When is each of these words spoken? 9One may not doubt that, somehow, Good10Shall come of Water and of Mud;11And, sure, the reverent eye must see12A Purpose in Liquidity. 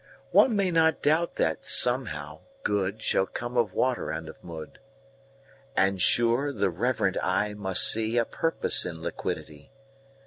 9One 0.33 0.53
may 0.53 0.71
not 0.71 1.03
doubt 1.03 1.35
that, 1.35 1.63
somehow, 1.63 2.39
Good10Shall 2.65 3.31
come 3.31 3.55
of 3.55 3.71
Water 3.75 4.09
and 4.09 4.27
of 4.29 4.43
Mud;11And, 4.43 5.99
sure, 6.01 6.51
the 6.51 6.71
reverent 6.71 7.17
eye 7.21 7.53
must 7.53 7.83
see12A 7.95 8.31
Purpose 8.31 8.83
in 8.83 9.03
Liquidity. 9.03 9.69